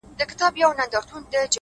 نیکه 0.19 0.35
کړنه 0.39 0.63
اوږد 0.65 0.93
یاد 0.93 1.05
پاتې 1.09 1.31
کوي, 1.31 1.45